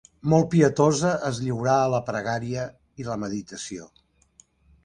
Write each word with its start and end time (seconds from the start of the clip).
Molt 0.31 0.47
pietosa, 0.53 1.11
es 1.27 1.41
lliurà 1.43 1.75
a 1.83 1.91
la 1.97 2.01
pregària 2.09 2.65
i 3.03 3.07
la 3.11 3.19
meditació. 3.27 3.87